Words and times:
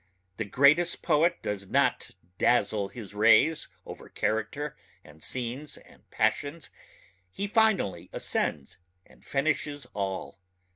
The 0.37 0.45
greatest 0.45 1.03
poet 1.03 1.43
does 1.43 1.67
not 1.67 2.09
only 2.09 2.29
dazzle 2.39 2.87
his 2.87 3.13
rays 3.13 3.67
over 3.85 4.09
character 4.09 4.75
and 5.03 5.21
scenes 5.21 5.77
and 5.77 6.09
passions... 6.09 6.71
he 7.29 7.45
finally 7.45 8.09
ascends 8.11 8.79
and 9.05 9.23
finishes 9.23 9.85
all 9.93 10.39